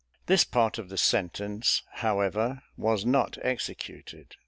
[0.25, 4.35] This part of the sentence, however, was not executed.